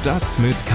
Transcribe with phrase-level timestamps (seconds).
[0.00, 0.74] Stadt mit K.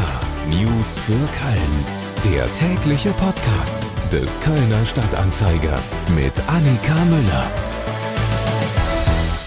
[0.51, 2.31] News für Köln.
[2.31, 5.79] Der tägliche Podcast des Kölner Stadtanzeiger
[6.15, 7.51] mit Annika Müller.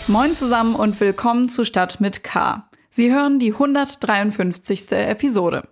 [0.09, 2.69] Moin zusammen und willkommen zu Stadt mit K.
[2.91, 4.91] Sie hören die 153.
[4.91, 5.69] Episode.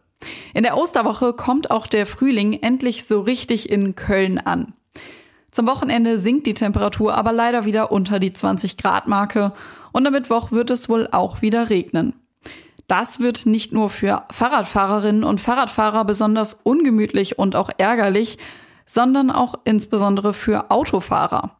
[0.54, 4.74] In der Osterwoche kommt auch der Frühling endlich so richtig in Köln an.
[5.50, 9.52] Zum Wochenende sinkt die Temperatur aber leider wieder unter die 20 Grad Marke
[9.90, 12.14] und am Mittwoch wird es wohl auch wieder regnen.
[12.86, 18.38] Das wird nicht nur für Fahrradfahrerinnen und Fahrradfahrer besonders ungemütlich und auch ärgerlich,
[18.84, 21.56] sondern auch insbesondere für Autofahrer.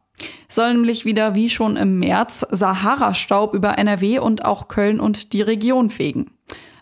[0.47, 5.41] Soll nämlich wieder wie schon im März Sahara-Staub über NRW und auch Köln und die
[5.41, 6.31] Region fegen.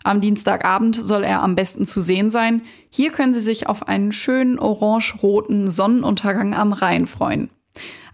[0.04, 2.62] Am Dienstagabend soll er am besten zu sehen sein.
[2.90, 7.50] Hier können Sie sich auf einen schönen orange-roten Sonnenuntergang am Rhein freuen.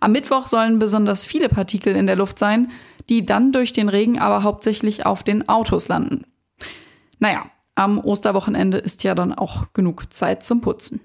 [0.01, 2.73] Am Mittwoch sollen besonders viele Partikel in der Luft sein,
[3.09, 6.25] die dann durch den Regen aber hauptsächlich auf den Autos landen.
[7.23, 11.01] Naja, am Osterwochenende ist ja dann auch genug Zeit zum Putzen.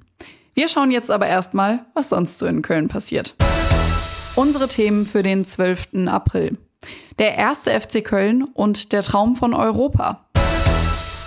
[0.55, 3.35] Wir schauen jetzt aber erstmal, was sonst so in Köln passiert.
[4.33, 6.07] Unsere Themen für den 12.
[6.07, 6.57] April.
[7.19, 10.25] Der erste FC Köln und der Traum von Europa.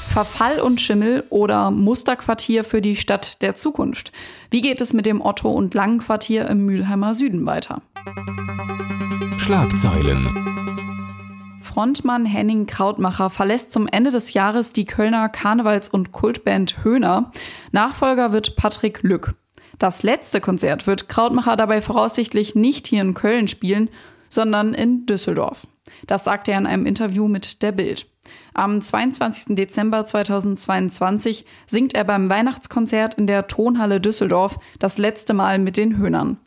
[0.08, 4.10] Verfall und Schimmel oder Musterquartier für die Stadt der Zukunft?
[4.50, 7.80] Wie geht es mit dem Otto- und Langenquartier im Mülheimer Süden weiter?
[9.38, 10.59] Schlagzeilen.
[11.72, 17.30] Frontmann Henning Krautmacher verlässt zum Ende des Jahres die Kölner Karnevals- und Kultband Höhner.
[17.70, 19.34] Nachfolger wird Patrick Lück.
[19.78, 23.88] Das letzte Konzert wird Krautmacher dabei voraussichtlich nicht hier in Köln spielen,
[24.28, 25.68] sondern in Düsseldorf.
[26.08, 28.08] Das sagte er in einem Interview mit der Bild.
[28.52, 29.54] Am 22.
[29.54, 35.96] Dezember 2022 singt er beim Weihnachtskonzert in der Tonhalle Düsseldorf das letzte Mal mit den
[35.98, 36.38] Höhnern.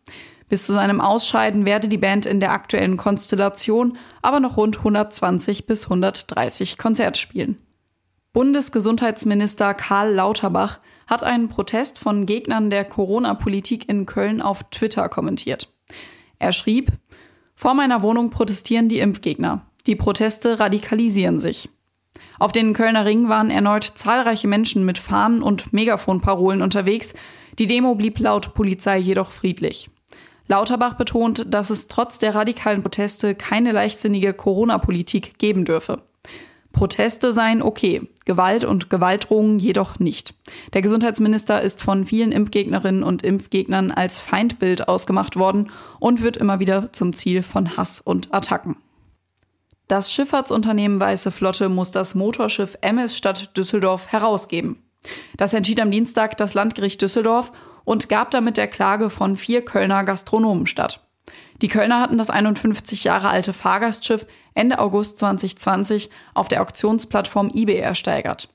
[0.50, 5.66] Bis zu seinem Ausscheiden werde die Band in der aktuellen Konstellation aber noch rund 120
[5.66, 7.58] bis 130 Konzerte spielen.
[8.34, 15.72] Bundesgesundheitsminister Karl Lauterbach hat einen Protest von Gegnern der Corona-Politik in Köln auf Twitter kommentiert.
[16.40, 16.92] Er schrieb,
[17.56, 19.66] vor meiner Wohnung protestieren die Impfgegner.
[19.86, 21.70] Die Proteste radikalisieren sich.
[22.40, 27.14] Auf den Kölner Ring waren erneut zahlreiche Menschen mit Fahnen und Megafonparolen unterwegs.
[27.60, 29.90] Die Demo blieb laut Polizei jedoch friedlich.
[30.48, 36.02] Lauterbach betont, dass es trotz der radikalen Proteste keine leichtsinnige Corona-Politik geben dürfe.
[36.74, 40.34] Proteste seien okay, Gewalt und Gewaltdrohungen jedoch nicht.
[40.74, 46.60] Der Gesundheitsminister ist von vielen Impfgegnerinnen und Impfgegnern als Feindbild ausgemacht worden und wird immer
[46.60, 48.76] wieder zum Ziel von Hass und Attacken.
[49.88, 54.82] Das Schifffahrtsunternehmen Weiße Flotte muss das Motorschiff MS Stadt Düsseldorf herausgeben.
[55.38, 57.52] Das entschied am Dienstag das Landgericht Düsseldorf
[57.86, 61.08] und gab damit der Klage von vier Kölner Gastronomen statt.
[61.62, 67.78] Die Kölner hatten das 51 Jahre alte Fahrgastschiff Ende August 2020 auf der Auktionsplattform eBay
[67.78, 68.50] ersteigert.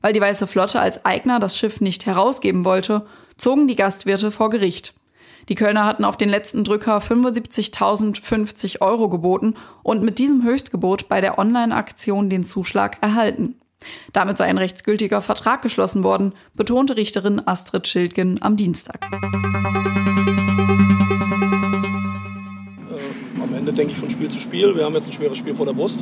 [0.00, 3.06] Weil die Weiße Flotte als Eigner das Schiff nicht herausgeben wollte,
[3.38, 4.94] zogen die Gastwirte vor Gericht.
[5.48, 11.20] Die Kölner hatten auf den letzten Drücker 75.050 Euro geboten und mit diesem Höchstgebot bei
[11.20, 13.61] der Online-Aktion den Zuschlag erhalten.
[14.12, 19.06] Damit sei ein rechtsgültiger Vertrag geschlossen worden, betonte Richterin Astrid Schildgen am Dienstag.
[23.42, 24.74] Am Ende denke ich von Spiel zu Spiel.
[24.76, 26.00] Wir haben jetzt ein schweres Spiel vor der Brust.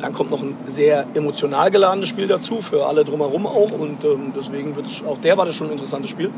[0.00, 3.72] Dann kommt noch ein sehr emotional geladenes Spiel dazu, für alle drumherum auch.
[3.72, 6.30] Und ähm, deswegen wird auch der war das schon ein interessantes Spiel.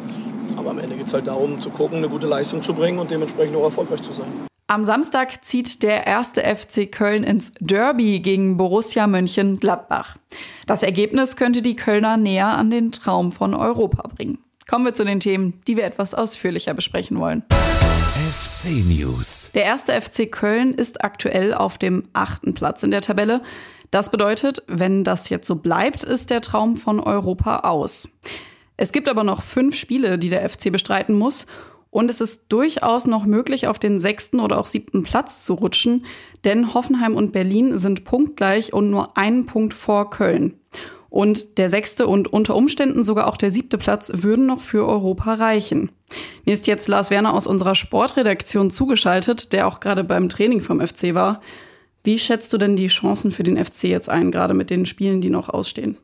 [0.56, 3.10] Aber am Ende geht es halt darum, zu gucken, eine gute Leistung zu bringen und
[3.10, 4.49] dementsprechend auch erfolgreich zu sein.
[4.70, 10.14] Am Samstag zieht der erste FC Köln ins Derby gegen Borussia Mönchengladbach.
[10.68, 14.38] Das Ergebnis könnte die Kölner näher an den Traum von Europa bringen.
[14.68, 17.42] Kommen wir zu den Themen, die wir etwas ausführlicher besprechen wollen.
[17.50, 19.50] FC News.
[19.54, 23.42] Der erste FC Köln ist aktuell auf dem achten Platz in der Tabelle.
[23.90, 28.08] Das bedeutet, wenn das jetzt so bleibt, ist der Traum von Europa aus.
[28.76, 31.46] Es gibt aber noch fünf Spiele, die der FC bestreiten muss.
[31.90, 36.04] Und es ist durchaus noch möglich, auf den sechsten oder auch siebten Platz zu rutschen,
[36.44, 40.54] denn Hoffenheim und Berlin sind punktgleich und nur einen Punkt vor Köln.
[41.08, 45.34] Und der sechste und unter Umständen sogar auch der siebte Platz würden noch für Europa
[45.34, 45.90] reichen.
[46.44, 50.80] Mir ist jetzt Lars Werner aus unserer Sportredaktion zugeschaltet, der auch gerade beim Training vom
[50.80, 51.40] FC war.
[52.04, 55.20] Wie schätzt du denn die Chancen für den FC jetzt ein, gerade mit den Spielen,
[55.20, 55.98] die noch ausstehen?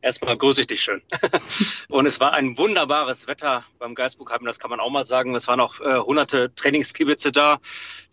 [0.00, 1.02] Erstmal grüße ich dich schön.
[1.88, 5.34] und es war ein wunderbares Wetter beim Geistbuchheim, das kann man auch mal sagen.
[5.34, 7.58] Es waren auch äh, hunderte Trainingskibitze da,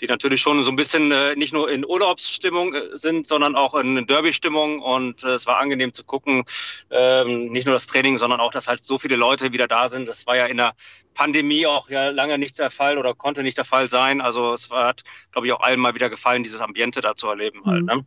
[0.02, 3.76] die natürlich schon so ein bisschen äh, nicht nur in Urlaubsstimmung äh, sind, sondern auch
[3.76, 4.82] in Derby-Stimmung.
[4.82, 6.46] Und äh, es war angenehm zu gucken,
[6.90, 10.08] ähm, nicht nur das Training, sondern auch, dass halt so viele Leute wieder da sind.
[10.08, 10.74] Das war ja in der
[11.14, 14.22] Pandemie auch ja lange nicht der Fall oder konnte nicht der Fall sein.
[14.22, 17.62] Also es hat, glaube ich, auch allen mal wieder gefallen, dieses Ambiente da zu erleben.
[17.66, 17.90] Halt, mhm.
[17.90, 18.06] Halt, ne?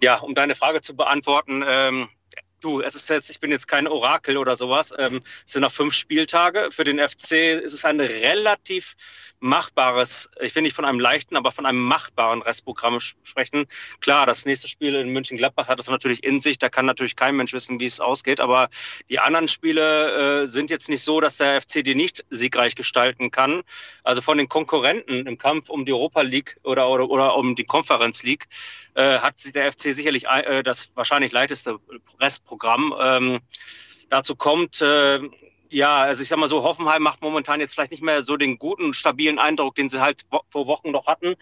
[0.00, 2.08] Ja, um deine Frage zu beantworten, ähm,
[2.64, 4.94] du, es ist jetzt, ich bin jetzt kein Orakel oder sowas.
[4.96, 6.68] Ähm, es sind noch fünf Spieltage.
[6.70, 7.32] Für den FC
[7.62, 8.96] ist es ein relativ
[9.42, 13.66] machbares, ich will nicht von einem leichten, aber von einem machbaren Restprogramm sprechen.
[14.00, 16.58] Klar, das nächste Spiel in München-Gladbach hat es natürlich in sich.
[16.58, 18.40] Da kann natürlich kein Mensch wissen, wie es ausgeht.
[18.40, 18.70] Aber
[19.10, 23.30] die anderen Spiele äh, sind jetzt nicht so, dass der FC die nicht siegreich gestalten
[23.30, 23.62] kann.
[24.04, 27.64] Also von den Konkurrenten im Kampf um die Europa League oder, oder, oder um die
[27.64, 28.46] Conference League
[28.94, 31.78] äh, hat der FC sicherlich äh, das wahrscheinlich leiteste
[32.20, 32.94] Restprogramm.
[33.00, 33.40] Ähm,
[34.08, 35.20] dazu kommt, äh,
[35.72, 38.58] ja, also ich sag mal so, Hoffenheim macht momentan jetzt vielleicht nicht mehr so den
[38.58, 41.34] guten, stabilen Eindruck, den sie halt vor Wochen noch hatten.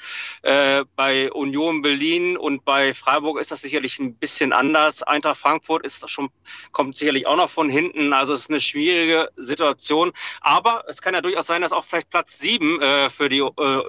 [0.43, 5.03] Äh, bei Union Berlin und bei Freiburg ist das sicherlich ein bisschen anders.
[5.03, 6.31] Eintracht Frankfurt ist schon,
[6.73, 8.13] kommt sicherlich auch noch von hinten.
[8.13, 10.13] Also es ist eine schwierige Situation.
[10.41, 13.83] Aber es kann ja durchaus sein, dass auch vielleicht Platz sieben äh, für die äh,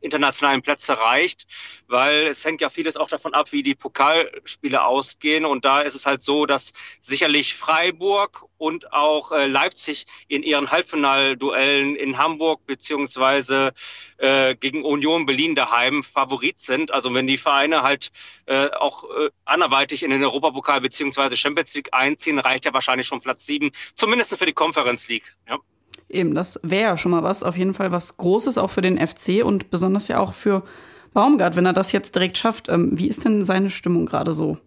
[0.00, 1.46] internationalen Plätze reicht,
[1.86, 5.44] weil es hängt ja vieles auch davon ab, wie die Pokalspiele ausgehen.
[5.44, 10.70] Und da ist es halt so, dass sicherlich Freiburg und auch äh, Leipzig in ihren
[10.70, 13.72] Halbfinalduellen in Hamburg beziehungsweise
[14.18, 16.90] äh, gegen Union Berlin daheim Favorit sind.
[16.92, 18.10] Also wenn die Vereine halt
[18.46, 23.20] äh, auch äh, anderweitig in den Europapokal beziehungsweise Champions League einziehen, reicht ja wahrscheinlich schon
[23.20, 25.34] Platz sieben, zumindest für die Conference League.
[25.48, 25.58] Ja.
[26.08, 29.44] Eben, das wäre schon mal was, auf jeden Fall was Großes, auch für den FC
[29.44, 30.62] und besonders ja auch für
[31.12, 32.68] Baumgart, wenn er das jetzt direkt schafft.
[32.68, 34.58] Ähm, wie ist denn seine Stimmung gerade so?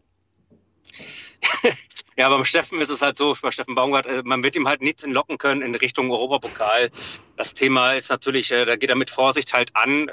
[2.17, 4.81] ja, beim Steffen ist es halt so, bei Steffen Baumgart, äh, man wird ihm halt
[4.81, 6.91] nichts entlocken können in Richtung Europapokal.
[7.37, 10.09] Das Thema ist natürlich, äh, da geht er mit Vorsicht halt an.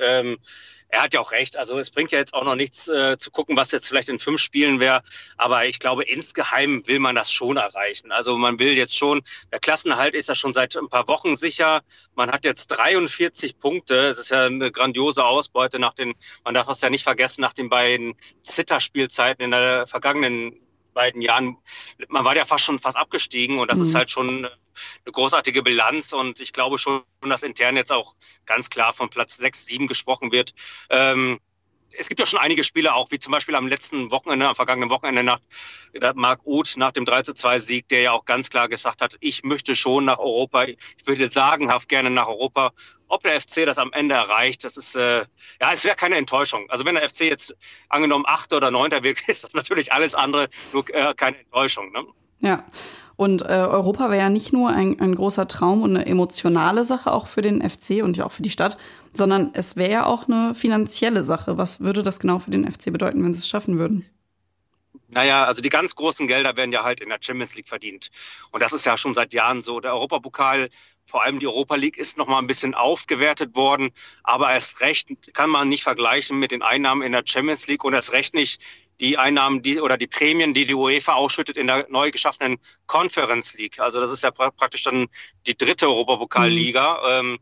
[0.90, 1.56] Er hat ja auch recht.
[1.56, 4.19] Also es bringt ja jetzt auch noch nichts äh, zu gucken, was jetzt vielleicht in
[4.19, 5.02] fünf Spielen wäre.
[5.37, 8.11] Aber ich glaube, insgeheim will man das schon erreichen.
[8.11, 11.82] Also man will jetzt schon, der Klassenerhalt ist ja schon seit ein paar Wochen sicher.
[12.14, 14.08] Man hat jetzt 43 Punkte.
[14.08, 16.14] Es ist ja eine grandiose Ausbeute nach den,
[16.44, 20.58] man darf es ja nicht vergessen, nach den beiden Zitterspielzeiten in der vergangenen
[20.94, 21.56] beiden Jahren,
[22.08, 23.85] man war ja fast schon fast abgestiegen und das mhm.
[23.85, 28.14] ist halt schon eine großartige Bilanz und ich glaube schon, dass intern jetzt auch
[28.46, 30.55] ganz klar von Platz 6, 7 gesprochen wird.
[30.90, 31.40] Ähm,
[31.96, 34.90] es gibt ja schon einige Spiele auch, wie zum Beispiel am letzten Wochenende, am vergangenen
[34.90, 35.40] Wochenende nach
[36.14, 39.17] Marc Uth nach dem 3 zu 2 Sieg, der ja auch ganz klar gesagt hat,
[39.20, 42.73] ich möchte schon nach Europa, ich würde sagenhaft gerne nach Europa.
[43.08, 45.25] Ob der FC das am Ende erreicht, das ist, äh,
[45.61, 46.69] ja, es wäre keine Enttäuschung.
[46.69, 47.55] Also wenn der FC jetzt
[47.88, 51.91] angenommen Achter oder Neunter wird, ist das natürlich alles andere, nur äh, keine Enttäuschung.
[51.93, 52.05] Ne?
[52.40, 52.64] Ja.
[53.17, 57.11] Und äh, Europa wäre ja nicht nur ein, ein großer Traum und eine emotionale Sache
[57.12, 58.79] auch für den FC und ja auch für die Stadt,
[59.12, 61.58] sondern es wäre ja auch eine finanzielle Sache.
[61.58, 64.06] Was würde das genau für den FC bedeuten, wenn sie es schaffen würden?
[65.08, 68.11] Naja, also die ganz großen Gelder werden ja halt in der Champions League verdient.
[68.52, 69.81] Und das ist ja schon seit Jahren so.
[69.81, 70.69] Der Europapokal,
[71.08, 73.90] vor allem die Europa League, ist noch mal ein bisschen aufgewertet worden.
[74.22, 77.94] Aber erst recht kann man nicht vergleichen mit den Einnahmen in der Champions League und
[77.94, 78.60] erst recht nicht
[79.00, 83.55] die Einnahmen die, oder die Prämien, die die UEFA ausschüttet in der neu geschaffenen Conference
[83.55, 83.78] League.
[83.81, 85.06] Also das ist ja praktisch dann
[85.46, 87.22] die dritte Europapokalliga.
[87.22, 87.31] Mhm.
[87.31, 87.38] Ähm,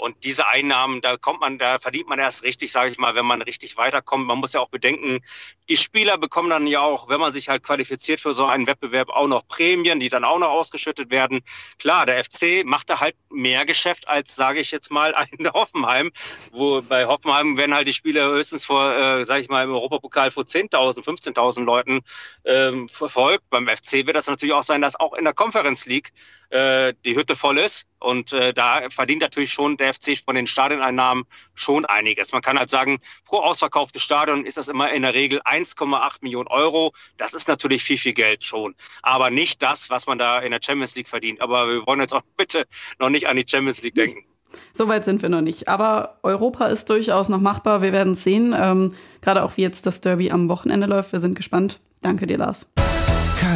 [0.00, 3.26] und diese Einnahmen, da kommt man, da verdient man erst richtig, sage ich mal, wenn
[3.26, 4.26] man richtig weiterkommt.
[4.26, 5.20] Man muss ja auch bedenken,
[5.68, 9.10] die Spieler bekommen dann ja auch, wenn man sich halt qualifiziert für so einen Wettbewerb,
[9.10, 11.42] auch noch Prämien, die dann auch noch ausgeschüttet werden.
[11.78, 16.10] Klar, der FC macht da halt mehr Geschäft als, sage ich jetzt mal, ein Hoffenheim.
[16.50, 20.30] Wo bei Hoffenheim werden halt die Spieler höchstens vor, äh, sage ich mal, im Europapokal
[20.30, 22.00] vor 10.000, 15.000 Leuten
[22.44, 23.44] ähm, verfolgt.
[23.50, 26.12] Beim FC wird das natürlich auch sein, dass auch in der Conference League
[26.50, 27.86] äh, die Hütte voll ist.
[27.98, 32.32] Und äh, da verdient natürlich schon der FC von den Stadioneinnahmen schon einiges.
[32.32, 36.48] Man kann halt sagen, pro ausverkauftes Stadion ist das immer in der Regel 1,8 Millionen
[36.48, 36.92] Euro.
[37.16, 38.74] Das ist natürlich viel, viel Geld schon.
[39.02, 41.40] Aber nicht das, was man da in der Champions League verdient.
[41.40, 42.66] Aber wir wollen jetzt auch bitte
[42.98, 44.24] noch nicht an die Champions League denken.
[44.72, 45.68] Soweit sind wir noch nicht.
[45.68, 47.82] Aber Europa ist durchaus noch machbar.
[47.82, 48.54] Wir werden es sehen.
[48.58, 51.12] Ähm, Gerade auch wie jetzt das Derby am Wochenende läuft.
[51.12, 51.80] Wir sind gespannt.
[52.02, 52.70] Danke dir, Lars.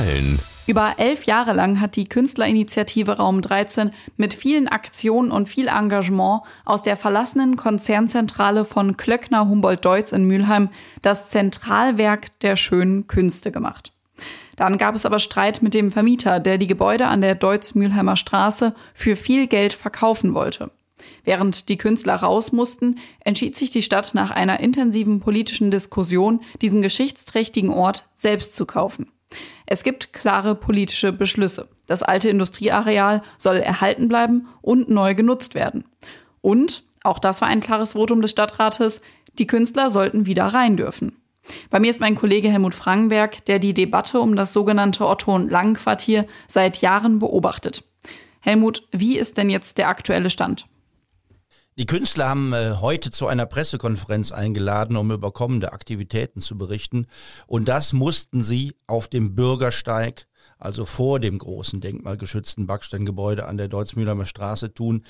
[0.04, 5.68] Köln über elf Jahre lang hat die Künstlerinitiative Raum 13 mit vielen Aktionen und viel
[5.68, 10.70] Engagement aus der verlassenen Konzernzentrale von Klöckner Humboldt-Deutz in Mülheim
[11.02, 13.92] das Zentralwerk der schönen Künste gemacht.
[14.56, 18.74] Dann gab es aber Streit mit dem Vermieter, der die Gebäude an der Deutz-Mülheimer Straße
[18.94, 20.70] für viel Geld verkaufen wollte.
[21.24, 26.80] Während die Künstler raus mussten, entschied sich die Stadt nach einer intensiven politischen Diskussion, diesen
[26.80, 29.08] geschichtsträchtigen Ort selbst zu kaufen.
[29.66, 31.68] Es gibt klare politische Beschlüsse.
[31.86, 35.84] Das alte Industrieareal soll erhalten bleiben und neu genutzt werden.
[36.40, 39.00] Und, auch das war ein klares Votum des Stadtrates,
[39.38, 41.16] die Künstler sollten wieder rein dürfen.
[41.70, 46.80] Bei mir ist mein Kollege Helmut Frankenberg, der die Debatte um das sogenannte Otto-Lang-Quartier seit
[46.80, 47.84] Jahren beobachtet.
[48.40, 50.66] Helmut, wie ist denn jetzt der aktuelle Stand?
[51.76, 57.06] Die Künstler haben äh, heute zu einer Pressekonferenz eingeladen, um über kommende Aktivitäten zu berichten.
[57.48, 60.28] Und das mussten sie auf dem Bürgersteig
[60.58, 65.04] also vor dem großen denkmalgeschützten Backsteingebäude an der Deutz-Mühlheimer Straße tun.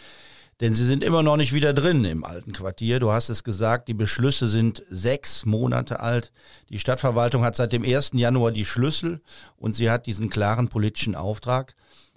[0.61, 2.99] Denn sie sind immer noch nicht wieder drin im alten Quartier.
[2.99, 6.33] Du hast es gesagt, die Beschlüsse sind sechs Monate alt.
[6.71, 8.13] Die Stadtverwaltung hat seit dem 1.
[8.15, 9.21] Januar die Schlüssel
[9.57, 11.75] und sie hat diesen klaren politischen Auftrag.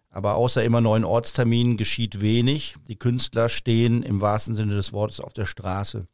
[0.10, 2.76] Aber außer immer neuen Ortsterminen geschieht wenig.
[2.88, 6.08] Die Künstler stehen im wahrsten Sinne des Wortes auf der Straße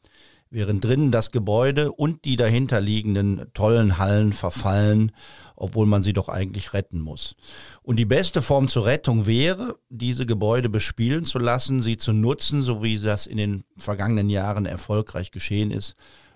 [0.54, 5.12] während drinnen das Gebäude und die dahinterliegenden tollen Hallen verfallen,
[5.56, 7.36] obwohl man sie doch eigentlich retten muss.
[7.82, 12.62] Und die beste Form zur Rettung wäre, diese Gebäude bespielen zu lassen, sie zu nutzen,
[12.62, 15.96] so wie das in den vergangenen Jahren erfolgreich geschehen ist.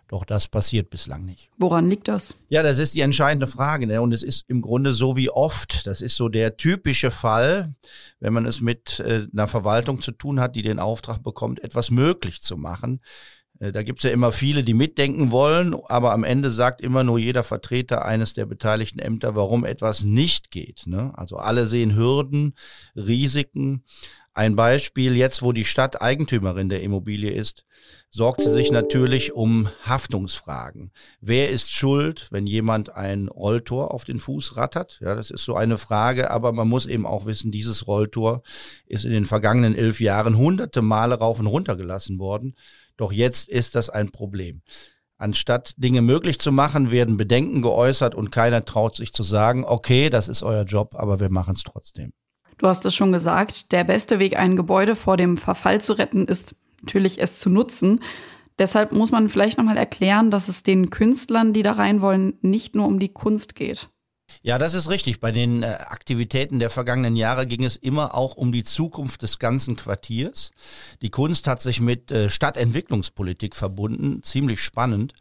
[0.10, 1.50] Doch das passiert bislang nicht.
[1.58, 2.36] Woran liegt das?
[2.48, 3.88] Ja, das ist die entscheidende Frage.
[3.88, 4.02] Ne?
[4.02, 5.86] Und es ist im Grunde so wie oft.
[5.86, 7.76] Das ist so der typische Fall,
[8.22, 11.92] wenn man es mit äh, einer Verwaltung zu tun hat, die den Auftrag bekommt, etwas
[11.92, 13.02] möglich zu machen
[13.60, 17.44] da gibt's ja immer viele, die mitdenken wollen, aber am Ende sagt immer nur jeder
[17.44, 20.84] Vertreter eines der beteiligten Ämter, warum etwas nicht geht.
[20.86, 21.12] Ne?
[21.16, 22.54] Also alle sehen Hürden,
[22.96, 23.84] Risiken.
[24.34, 27.64] Ein Beispiel, jetzt wo die Stadt Eigentümerin der Immobilie ist,
[28.12, 30.92] sorgt sie sich natürlich um Haftungsfragen.
[31.22, 35.00] Wer ist schuld, wenn jemand ein Rolltor auf den Fuß rattert?
[35.02, 38.44] Ja, das ist so eine Frage, aber man muss eben auch wissen, dieses Rolltor
[38.86, 42.56] ist in den vergangenen elf Jahren hunderte Male rauf und runter gelassen worden.
[42.98, 44.62] Doch jetzt ist das ein Problem.
[45.20, 50.10] Anstatt Dinge möglich zu machen, werden Bedenken geäußert und keiner traut sich zu sagen, okay,
[50.10, 52.12] das ist euer Job, aber wir machen es trotzdem.
[52.58, 56.26] Du hast es schon gesagt, der beste Weg, ein Gebäude vor dem Verfall zu retten,
[56.26, 58.02] ist natürlich es zu nutzen.
[58.60, 62.76] Deshalb muss man vielleicht nochmal erklären, dass es den Künstlern, die da rein wollen, nicht
[62.76, 63.90] nur um die Kunst geht.
[64.48, 65.20] Ja, das ist richtig.
[65.20, 69.40] Bei den äh, Aktivitäten der vergangenen Jahre ging es immer auch um die Zukunft des
[69.40, 70.52] ganzen Quartiers.
[71.02, 75.14] Die Kunst hat sich mit äh, Stadtentwicklungspolitik verbunden, ziemlich spannend.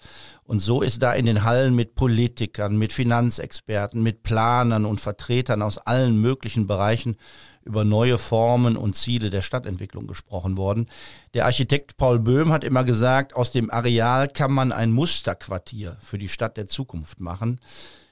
[0.44, 5.60] Und so ist da in den Hallen mit Politikern, mit Finanzexperten, mit Planern und Vertretern
[5.60, 7.16] aus allen möglichen Bereichen
[7.64, 10.88] über neue Formen und Ziele der Stadtentwicklung gesprochen worden.
[11.34, 16.16] Der Architekt Paul Böhm hat immer gesagt, aus dem Areal kann man ein Musterquartier für
[16.16, 17.58] die Stadt der Zukunft machen.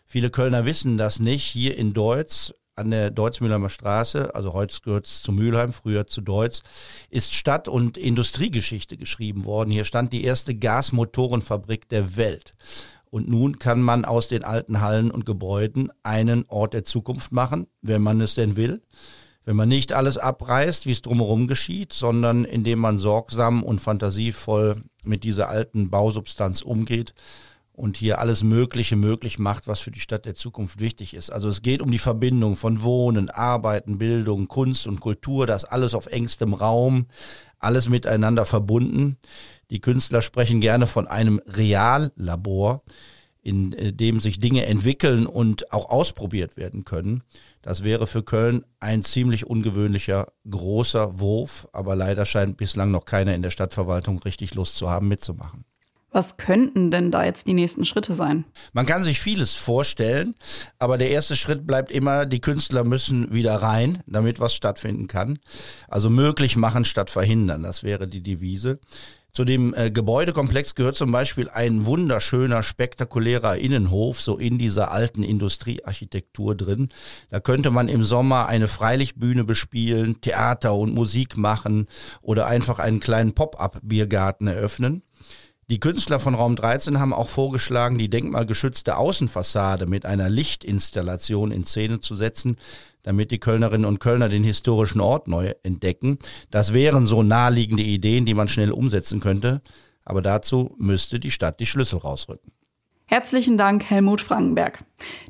[0.06, 1.44] Viele Kölner wissen das nicht.
[1.44, 6.20] Hier in Deutz an der Deutz-Mühlheimer Straße, also heute gehört es zu Mülheim, früher zu
[6.20, 6.62] Deutz,
[7.08, 9.70] ist Stadt- und Industriegeschichte geschrieben worden.
[9.70, 12.54] Hier stand die erste Gasmotorenfabrik der Welt.
[13.10, 17.68] Und nun kann man aus den alten Hallen und Gebäuden einen Ort der Zukunft machen,
[17.80, 18.80] wenn man es denn will.
[19.44, 24.82] Wenn man nicht alles abreißt, wie es drumherum geschieht, sondern indem man sorgsam und fantasievoll
[25.04, 27.14] mit dieser alten Bausubstanz umgeht
[27.74, 31.30] und hier alles Mögliche möglich macht, was für die Stadt der Zukunft wichtig ist.
[31.30, 35.94] Also es geht um die Verbindung von Wohnen, Arbeiten, Bildung, Kunst und Kultur, das alles
[35.94, 37.06] auf engstem Raum,
[37.58, 39.16] alles miteinander verbunden.
[39.70, 42.84] Die Künstler sprechen gerne von einem Reallabor,
[43.42, 47.24] in äh, dem sich Dinge entwickeln und auch ausprobiert werden können.
[47.60, 53.34] Das wäre für Köln ein ziemlich ungewöhnlicher großer Wurf, aber leider scheint bislang noch keiner
[53.34, 55.64] in der Stadtverwaltung richtig Lust zu haben, mitzumachen.
[56.14, 58.44] Was könnten denn da jetzt die nächsten Schritte sein?
[58.72, 60.36] Man kann sich vieles vorstellen,
[60.78, 65.40] aber der erste Schritt bleibt immer, die Künstler müssen wieder rein, damit was stattfinden kann.
[65.88, 68.78] Also möglich machen statt verhindern, das wäre die Devise.
[69.32, 75.24] Zu dem äh, Gebäudekomplex gehört zum Beispiel ein wunderschöner, spektakulärer Innenhof, so in dieser alten
[75.24, 76.90] Industriearchitektur drin.
[77.30, 81.88] Da könnte man im Sommer eine Freilichtbühne bespielen, Theater und Musik machen
[82.22, 85.02] oder einfach einen kleinen Pop-up-Biergarten eröffnen.
[85.70, 91.64] Die Künstler von Raum 13 haben auch vorgeschlagen, die denkmalgeschützte Außenfassade mit einer Lichtinstallation in
[91.64, 92.56] Szene zu setzen,
[93.02, 96.18] damit die Kölnerinnen und Kölner den historischen Ort neu entdecken.
[96.50, 99.62] Das wären so naheliegende Ideen, die man schnell umsetzen könnte,
[100.04, 102.52] aber dazu müsste die Stadt die Schlüssel rausrücken.
[103.06, 104.78] Herzlichen Dank, Helmut Frankenberg.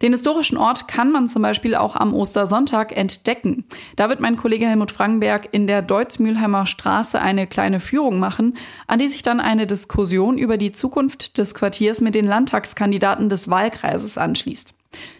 [0.00, 3.64] Den historischen Ort kann man zum Beispiel auch am Ostersonntag entdecken.
[3.96, 9.00] Da wird mein Kollege Helmut Frankenberg in der Deutz-Mühlheimer Straße eine kleine Führung machen, an
[9.00, 14.18] die sich dann eine Diskussion über die Zukunft des Quartiers mit den Landtagskandidaten des Wahlkreises
[14.18, 14.74] anschließt.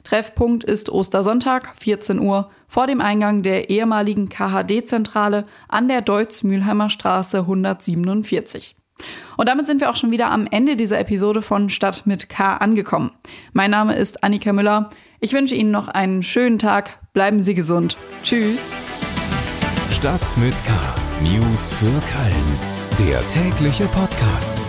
[0.04, 7.40] Treffpunkt ist Ostersonntag, 14 Uhr, vor dem Eingang der ehemaligen KHD-Zentrale an der Deutz-Mühlheimer Straße
[7.40, 8.76] 147.
[9.36, 12.56] Und damit sind wir auch schon wieder am Ende dieser Episode von Stadt mit K
[12.56, 13.10] angekommen.
[13.52, 14.90] Mein Name ist Annika Müller.
[15.20, 16.98] Ich wünsche Ihnen noch einen schönen Tag.
[17.12, 17.96] Bleiben Sie gesund.
[18.22, 18.72] Tschüss.
[19.90, 20.72] Stadt mit K.
[21.22, 23.08] News für Köln.
[23.08, 24.62] Der tägliche Podcast.